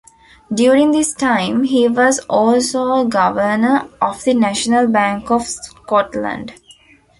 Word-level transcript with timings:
During 0.51 0.89
this 0.89 1.13
time, 1.13 1.63
he 1.65 1.87
was 1.87 2.17
also 2.27 3.01
a 3.03 3.05
governor 3.05 3.87
of 4.01 4.23
the 4.23 4.33
National 4.33 4.87
Bank 4.87 5.29
of 5.29 5.43
Scotland. 5.45 6.53